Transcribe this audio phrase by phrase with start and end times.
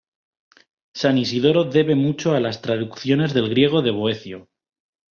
[0.99, 4.49] San Isidoro debe mucho a las traducciones del griego de Boecio.